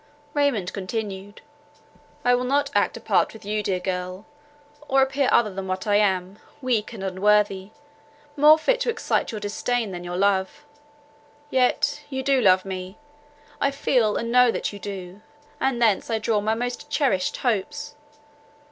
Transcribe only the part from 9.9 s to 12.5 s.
than your love. Yet you do